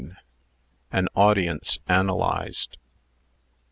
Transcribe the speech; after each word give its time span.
AN 0.91 1.07
AUDIENCE 1.15 1.77
ANALYZED. 1.87 2.77